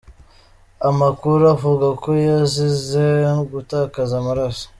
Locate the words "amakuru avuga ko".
0.89-2.09